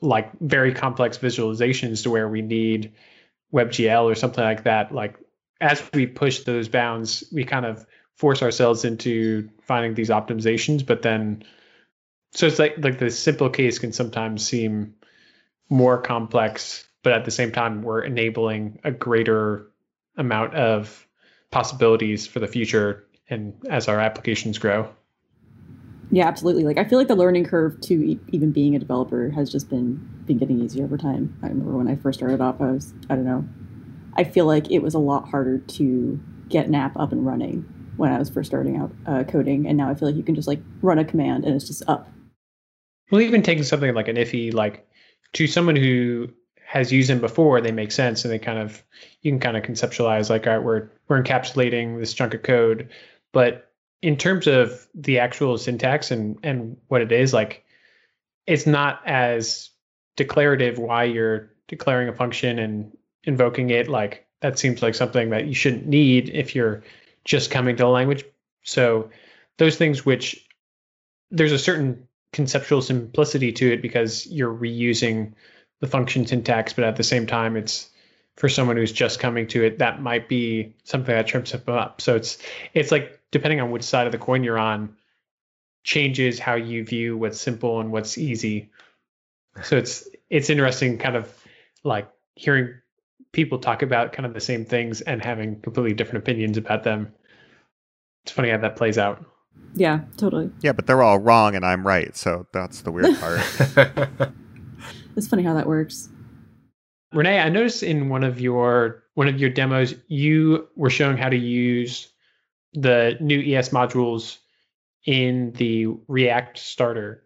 [0.00, 2.92] like very complex visualizations to where we need
[3.52, 4.92] WebGL or something like that.
[4.92, 5.16] Like
[5.60, 11.02] as we push those bounds, we kind of force ourselves into finding these optimizations, but
[11.02, 11.44] then
[12.36, 14.94] so it's like like the simple case can sometimes seem
[15.70, 19.70] more complex, but at the same time we're enabling a greater
[20.16, 21.06] amount of
[21.50, 24.88] possibilities for the future and as our applications grow.
[26.10, 26.64] Yeah, absolutely.
[26.64, 29.70] Like I feel like the learning curve to e- even being a developer has just
[29.70, 29.96] been
[30.26, 31.36] been getting easier over time.
[31.42, 33.44] I remember when I first started off, I was I don't know.
[34.14, 37.62] I feel like it was a lot harder to get an app up and running
[37.96, 40.34] when I was first starting out uh, coding, and now I feel like you can
[40.34, 42.08] just like run a command and it's just up.
[43.10, 44.86] Well, even taking something like an IIFE, like
[45.34, 46.28] to someone who
[46.64, 48.82] has used them before, they make sense, and they kind of
[49.22, 52.90] you can kind of conceptualize like, all right, we're we're encapsulating this chunk of code,
[53.32, 53.70] but
[54.02, 57.64] in terms of the actual syntax and and what it is, like
[58.46, 59.70] it's not as
[60.16, 65.46] declarative why you're declaring a function and invoking it like that seems like something that
[65.46, 66.82] you shouldn't need if you're
[67.24, 68.24] just coming to a language.
[68.62, 69.10] So
[69.58, 70.46] those things which
[71.30, 75.32] there's a certain conceptual simplicity to it because you're reusing
[75.80, 77.88] the function syntax, but at the same time it's
[78.36, 82.02] for someone who's just coming to it, that might be something that trips them up.
[82.02, 82.36] So it's
[82.74, 84.96] it's like depending on which side of the coin you're on,
[85.82, 88.70] changes how you view what's simple and what's easy.
[89.62, 91.34] So it's it's interesting kind of
[91.84, 92.74] like hearing
[93.32, 97.14] people talk about kind of the same things and having completely different opinions about them.
[98.24, 99.24] It's funny how that plays out.
[99.74, 100.50] Yeah, totally.
[100.62, 102.16] Yeah, but they're all wrong and I'm right.
[102.16, 103.40] So that's the weird part.
[105.16, 106.08] it's funny how that works.
[107.12, 111.28] Renee, I noticed in one of your one of your demos, you were showing how
[111.28, 112.08] to use
[112.74, 114.38] the new ES modules
[115.06, 117.22] in the React starter.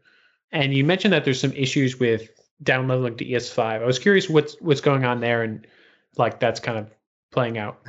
[0.53, 2.29] And you mentioned that there's some issues with
[2.63, 3.59] downloading to ES5.
[3.59, 5.67] I was curious what's what's going on there and
[6.17, 6.91] like that's kind of
[7.33, 7.81] playing out.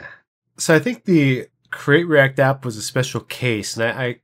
[0.57, 4.19] So I think the Create React app was a special case, and I, I, I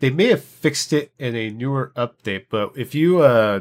[0.00, 2.46] they may have fixed it in a newer update.
[2.50, 3.60] But if you uh,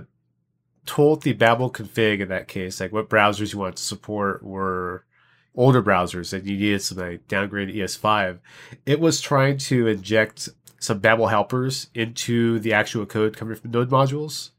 [0.86, 5.06] told the Babel config in that case, like what browsers you want to support were
[5.54, 8.40] older browsers and you needed some like downgraded ES5,
[8.86, 10.50] it was trying to inject
[10.80, 14.52] some Babel helpers into the actual code coming from node modules,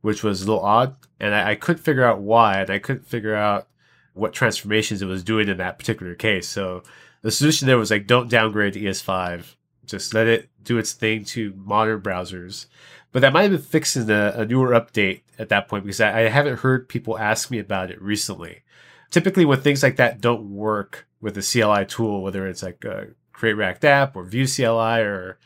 [0.00, 0.96] which was a little odd.
[1.20, 3.68] And I, I couldn't figure out why, and I couldn't figure out
[4.14, 6.48] what transformations it was doing in that particular case.
[6.48, 6.82] So
[7.20, 9.55] the solution there was like, don't downgrade to ES5,
[9.86, 12.66] just let it do its thing to modern browsers.
[13.12, 16.00] But that might have been fixed in a, a newer update at that point because
[16.00, 18.62] I, I haven't heard people ask me about it recently.
[19.10, 23.08] Typically, when things like that don't work with a CLI tool, whether it's like a
[23.32, 25.38] Create React app or Vue CLI or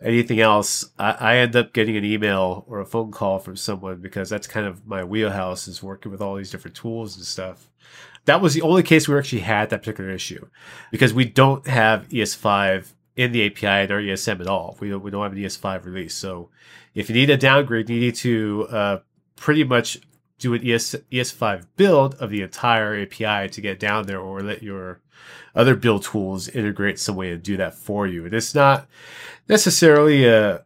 [0.00, 4.00] anything else, I, I, end up getting an email or a phone call from someone
[4.00, 7.70] because that's kind of my wheelhouse is working with all these different tools and stuff.
[8.26, 10.46] That was the only case we actually had that particular issue
[10.90, 14.76] because we don't have ES5 in the API our ESM at all.
[14.78, 16.14] We don't, we don't have an ES5 release.
[16.14, 16.50] So
[16.94, 18.98] if you need a downgrade, you need to uh,
[19.36, 19.98] pretty much
[20.38, 24.62] do an ES, ES5 build of the entire API to get down there or let
[24.62, 25.00] your
[25.54, 28.26] other build tools integrate some way to do that for you.
[28.26, 28.86] And it's not
[29.48, 30.64] necessarily a,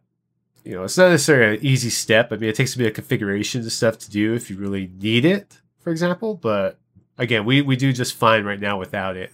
[0.65, 2.33] you know, it's not necessarily an easy step.
[2.33, 4.91] I mean, it takes a bit of configuration and stuff to do if you really
[4.99, 6.35] need it, for example.
[6.35, 6.77] But
[7.17, 9.31] again, we, we do just fine right now without it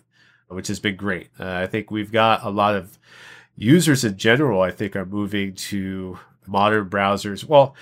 [0.47, 1.29] which has been great.
[1.39, 2.97] Uh, I think we've got a lot of
[3.55, 7.43] users in general, I think, are moving to modern browsers.
[7.43, 7.75] Well,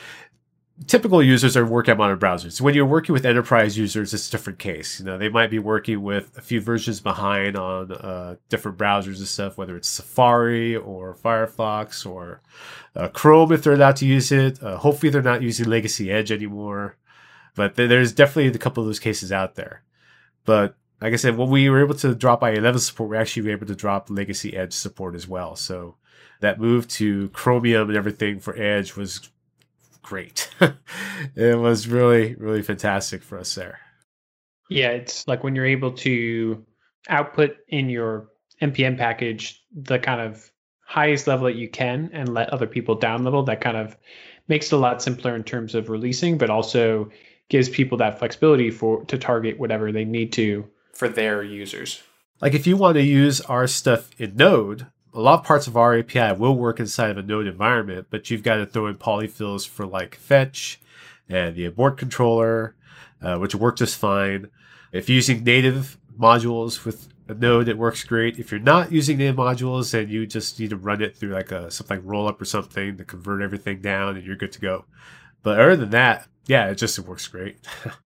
[0.88, 2.60] typical users are working on modern browsers.
[2.60, 4.99] When you're working with enterprise users, it's a different case.
[4.99, 9.17] You know, they might be working with a few versions behind on uh, different browsers
[9.17, 12.41] and stuff, whether it's Safari or Firefox or
[12.95, 14.62] uh, Chrome if they're allowed to use it.
[14.62, 16.97] Uh, hopefully, they're not using Legacy Edge anymore.
[17.56, 19.84] But there's definitely a couple of those cases out there.
[20.43, 23.52] But like I said, when we were able to drop IE11 support, we actually were
[23.52, 25.56] able to drop Legacy Edge support as well.
[25.56, 25.96] So
[26.40, 29.30] that move to Chromium and everything for Edge was
[30.02, 30.50] great.
[31.36, 33.80] it was really, really fantastic for us there.
[34.70, 36.66] Yeah, it's like when you're able to
[37.10, 38.30] output in your
[38.62, 40.50] npm package the kind of
[40.86, 43.44] highest level that you can and let other people down level.
[43.44, 43.98] That kind of
[44.48, 47.10] makes it a lot simpler in terms of releasing, but also
[47.50, 52.02] gives people that flexibility for to target whatever they need to for their users.
[52.42, 55.78] Like if you want to use our stuff in Node, a lot of parts of
[55.78, 58.96] our API will work inside of a Node environment, but you've got to throw in
[58.96, 60.80] polyfills for like fetch
[61.30, 62.76] and the abort controller,
[63.22, 64.50] uh, which work just fine.
[64.92, 68.38] If you're using native modules with a node, it works great.
[68.38, 71.52] If you're not using native modules, then you just need to run it through like
[71.52, 74.86] a something like rollup or something to convert everything down, and you're good to go.
[75.42, 77.58] But other than that, yeah, it just it works great.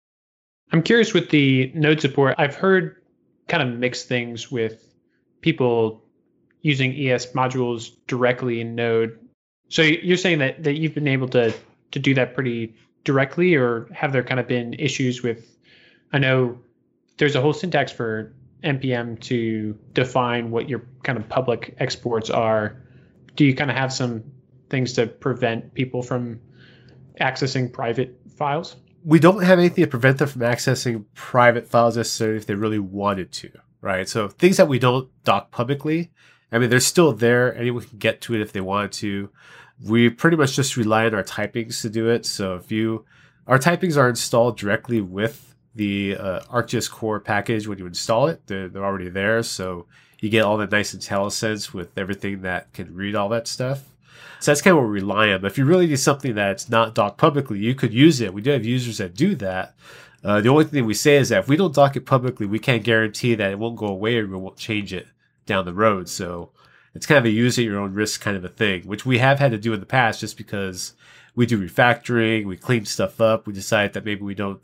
[0.72, 2.34] I'm curious with the node support.
[2.38, 2.96] I've heard
[3.46, 4.84] kind of mixed things with
[5.40, 6.02] people
[6.60, 9.18] using ES modules directly in Node.
[9.68, 11.54] So you're saying that that you've been able to
[11.92, 15.56] to do that pretty directly, or have there kind of been issues with?
[16.12, 16.58] I know
[17.16, 18.32] there's a whole syntax for
[18.64, 22.76] npm to define what your kind of public exports are.
[23.36, 24.24] Do you kind of have some
[24.68, 26.40] things to prevent people from
[27.20, 28.76] accessing private files?
[29.04, 32.78] We don't have anything to prevent them from accessing private files necessarily if they really
[32.78, 34.08] wanted to, right?
[34.08, 36.10] So things that we don't dock publicly,
[36.50, 37.54] I mean, they're still there.
[37.54, 39.30] Anyone can get to it if they wanted to.
[39.84, 42.26] We pretty much just rely on our typings to do it.
[42.26, 43.04] So if you,
[43.46, 48.46] our typings are installed directly with the uh, ArcGIS core package when you install it.
[48.46, 49.42] They're, they're already there.
[49.42, 49.86] So
[50.20, 53.84] you get all the nice IntelliSense with everything that can read all that stuff.
[54.40, 55.40] So that's kind of what we rely on.
[55.40, 58.32] But if you really need something that's not docked publicly, you could use it.
[58.32, 59.74] We do have users that do that.
[60.24, 62.58] Uh, the only thing we say is that if we don't dock it publicly, we
[62.58, 65.06] can't guarantee that it won't go away or we won't change it
[65.46, 66.08] down the road.
[66.08, 66.50] So
[66.94, 69.18] it's kind of a use at your own risk kind of a thing, which we
[69.18, 70.94] have had to do in the past just because
[71.34, 74.60] we do refactoring, we clean stuff up, we decide that maybe we don't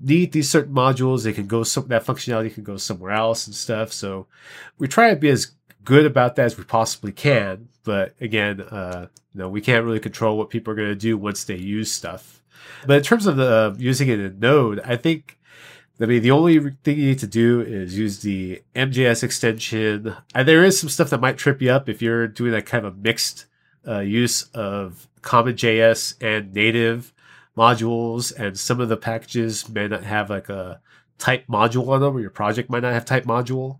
[0.00, 1.22] need these certain modules.
[1.22, 3.92] They can go some that functionality can go somewhere else and stuff.
[3.92, 4.26] So
[4.78, 5.52] we try to be as
[5.86, 7.68] good about that as we possibly can.
[7.84, 11.16] But again, uh, you know, we can't really control what people are going to do
[11.16, 12.42] once they use stuff.
[12.86, 15.38] But in terms of the, uh, using it in Node, I think,
[16.00, 20.14] I mean, the only thing you need to do is use the MJS extension.
[20.34, 22.84] And there is some stuff that might trip you up if you're doing that kind
[22.84, 23.46] of a mixed
[23.86, 27.12] uh, use of CommonJS and native
[27.56, 28.36] modules.
[28.36, 30.80] And some of the packages may not have like a
[31.18, 33.78] type module on them, or your project might not have type module.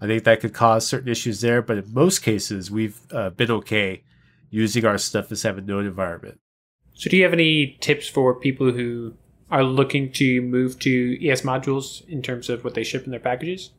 [0.00, 3.50] I think that could cause certain issues there, but in most cases, we've uh, been
[3.50, 4.02] okay
[4.50, 6.38] using our stuff as having a node environment.
[6.94, 9.14] So, do you have any tips for people who
[9.50, 13.20] are looking to move to ES modules in terms of what they ship in their
[13.20, 13.70] packages?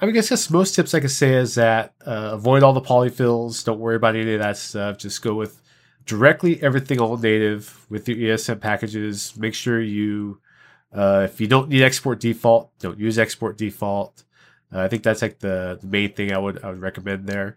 [0.00, 2.80] I mean, I guess most tips I could say is that uh, avoid all the
[2.80, 3.64] polyfills.
[3.64, 4.98] Don't worry about any of that stuff.
[4.98, 5.60] Just go with
[6.06, 9.36] directly everything all native with your ESM packages.
[9.36, 10.40] Make sure you,
[10.92, 14.24] uh, if you don't need export default, don't use export default.
[14.72, 17.56] Uh, I think that's like the, the main thing I would I would recommend there.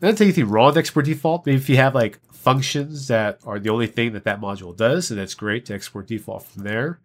[0.00, 1.46] not anything wrong with export default.
[1.46, 5.10] Maybe if you have like functions that are the only thing that that module does,
[5.10, 7.00] and it's great to export default from there.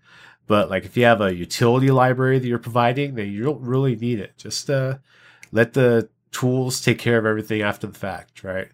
[0.47, 3.95] But like if you have a utility library that you're providing, then you don't really
[3.95, 4.38] need it.
[4.38, 4.97] Just uh,
[5.52, 8.70] let the tools take care of everything after the fact, right?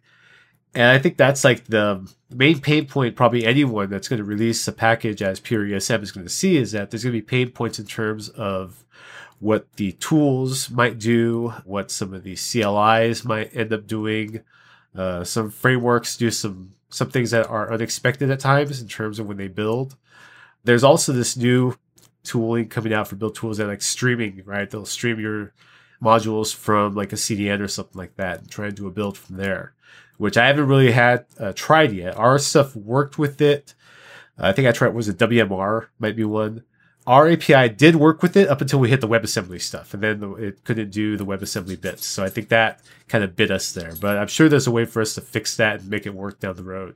[0.74, 4.68] And I think that's like the main pain point probably anyone that's going to release
[4.68, 7.26] a package as pure ESM is going to see is that there's going to be
[7.26, 8.86] pain points in terms of
[9.40, 14.42] what the tools might do, what some of the CLIs might end up doing.
[14.96, 19.28] Uh, some frameworks do some some things that are unexpected at times in terms of
[19.28, 19.98] when they build.
[20.64, 21.76] There's also this new
[22.24, 24.70] tooling coming out for build tools that like streaming, right?
[24.70, 25.54] They'll stream your
[26.02, 29.18] modules from like a CDN or something like that and try and do a build
[29.18, 29.74] from there,
[30.18, 32.18] which I haven't really had uh, tried yet.
[32.18, 33.74] Our stuff worked with it.
[34.38, 36.64] I think I tried was it WMR might be one
[37.08, 40.36] our API did work with it up until we hit the WebAssembly stuff, and then
[40.38, 42.06] it couldn't do the WebAssembly bits.
[42.06, 43.94] So I think that kind of bit us there.
[44.00, 46.42] But I'm sure there's a way for us to fix that and make it work
[46.42, 46.96] down the road.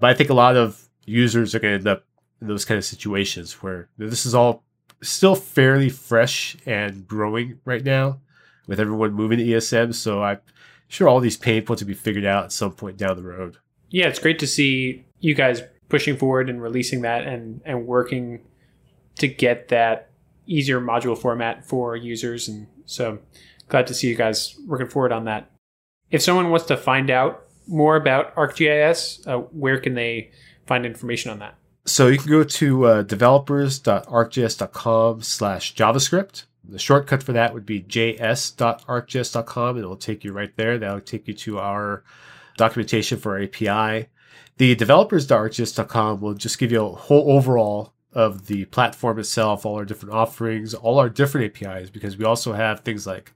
[0.00, 2.04] But I think a lot of users are going to end up
[2.40, 4.64] in those kind of situations where this is all
[5.00, 8.18] still fairly fresh and growing right now
[8.66, 9.94] with everyone moving to ESM.
[9.94, 10.40] So I'm
[10.88, 13.58] sure all these pain points will be figured out at some point down the road.
[13.90, 18.40] Yeah, it's great to see you guys pushing forward and releasing that and, and working
[19.18, 20.10] to get that
[20.46, 22.48] easier module format for users.
[22.48, 23.18] And so
[23.68, 25.50] glad to see you guys working forward on that.
[26.10, 30.30] If someone wants to find out more about ArcGIS, uh, where can they
[30.66, 31.56] find information on that?
[31.84, 36.44] So you can go to uh, developers.arcgis.com slash JavaScript.
[36.68, 40.78] The shortcut for that would be js.arcgis.com it'll take you right there.
[40.78, 42.02] That'll take you to our
[42.56, 44.08] documentation for API.
[44.56, 49.84] The developers.arcgis.com will just give you a whole overall of the platform itself, all our
[49.84, 53.34] different offerings, all our different APIs, because we also have things like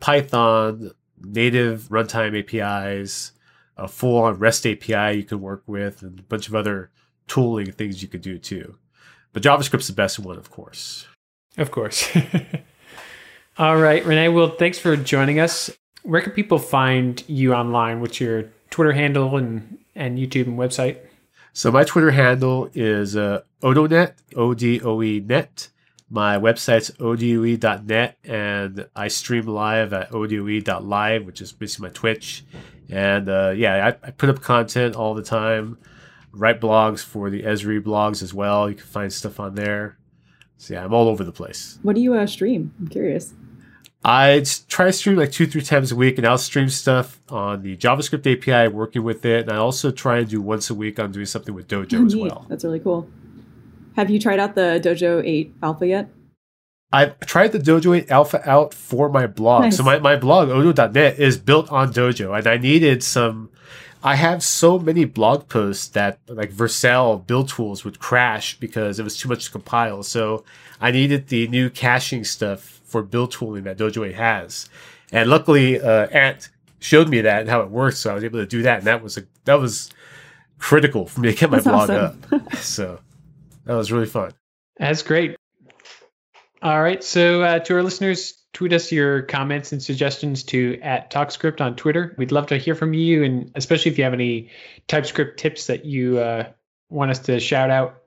[0.00, 3.32] Python, native runtime APIs,
[3.78, 6.90] a full on REST API you can work with, and a bunch of other
[7.26, 8.76] tooling things you could do too.
[9.32, 11.06] But JavaScript's the best one, of course.
[11.56, 12.14] Of course.
[13.58, 15.70] all right, Rene, Well, thanks for joining us.
[16.02, 18.02] Where can people find you online?
[18.02, 20.98] What's your Twitter handle and, and YouTube and website?
[21.58, 25.70] So my Twitter handle is uh, odoenet, O-D-O-E net.
[26.08, 32.44] My website's odoe.net, and I stream live at odoe.live, which is basically my Twitch.
[32.88, 35.78] And uh, yeah, I, I, put up content all the time,
[36.30, 38.70] write blogs for the Esri blogs as well.
[38.70, 39.98] You can find stuff on there.
[40.58, 41.80] So yeah, I'm all over the place.
[41.82, 42.72] What do you uh, stream?
[42.78, 43.34] I'm curious.
[44.08, 47.60] I try to stream like two, three times a week, and I'll stream stuff on
[47.60, 49.42] the JavaScript API, working with it.
[49.42, 52.06] And I also try and do once a week on doing something with Dojo oh,
[52.06, 52.46] as well.
[52.48, 53.06] That's really cool.
[53.96, 56.08] Have you tried out the Dojo 8 alpha yet?
[56.90, 59.64] I've tried the Dojo 8 alpha out for my blog.
[59.64, 59.76] Nice.
[59.76, 63.50] So my, my blog, odoe.net, is built on Dojo, and I needed some.
[64.02, 69.02] I have so many blog posts that like Vercel build tools would crash because it
[69.02, 70.02] was too much to compile.
[70.02, 70.44] So
[70.80, 74.68] I needed the new caching stuff for build tooling that Dojo has.
[75.12, 78.40] And luckily, uh, Ant showed me that and how it works, so I was able
[78.40, 79.90] to do that, and that was a, that was
[80.58, 82.24] critical for me to get my That's blog awesome.
[82.32, 82.56] up.
[82.56, 83.00] so
[83.64, 84.32] that was really fun.
[84.78, 85.36] That's great.
[86.62, 91.10] All right, so uh, to our listeners, tweet us your comments and suggestions to at
[91.10, 92.14] TalkScript on Twitter.
[92.18, 94.50] We'd love to hear from you, and especially if you have any
[94.88, 96.48] TypeScript tips that you uh,
[96.90, 98.02] want us to shout out.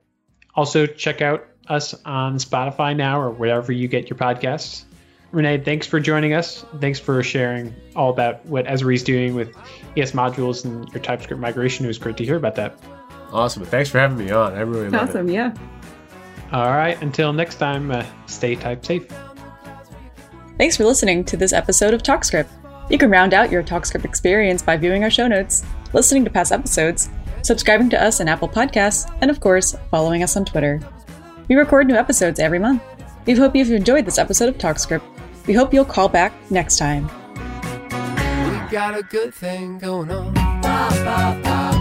[0.54, 4.84] Also, check out us on Spotify now or wherever you get your podcasts.
[5.32, 6.64] Rene, thanks for joining us.
[6.80, 9.56] Thanks for sharing all about what Esri's doing with
[9.96, 11.86] ES modules and your TypeScript migration.
[11.86, 12.78] It was great to hear about that.
[13.32, 13.64] Awesome.
[13.64, 14.52] Thanks for having me on.
[14.52, 15.38] I really love awesome, it.
[15.38, 15.58] Awesome.
[16.50, 16.58] Yeah.
[16.58, 17.00] All right.
[17.00, 19.06] Until next time, uh, stay type safe.
[20.58, 22.48] Thanks for listening to this episode of TalkScript.
[22.90, 26.52] You can round out your TalkScript experience by viewing our show notes, listening to past
[26.52, 27.08] episodes,
[27.40, 30.78] subscribing to us in Apple Podcasts, and of course, following us on Twitter.
[31.52, 32.82] We record new episodes every month.
[33.26, 35.02] We hope you've enjoyed this episode of TalkScript.
[35.46, 37.08] We hope you'll call back next time.
[37.90, 40.32] We got a good thing going on.
[40.32, 41.71] Ba, ba, ba,